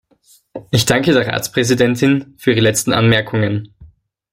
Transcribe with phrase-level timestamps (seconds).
[0.71, 3.71] Ich danke der Ratspräsidentin für ihre letzten Anmerkungen.